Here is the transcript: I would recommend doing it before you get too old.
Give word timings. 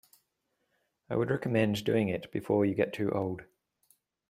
I 1.11 1.15
would 1.15 1.29
recommend 1.29 1.83
doing 1.83 2.09
it 2.09 2.31
before 2.31 2.65
you 2.65 2.73
get 2.73 2.91
too 2.91 3.11
old. 3.11 3.43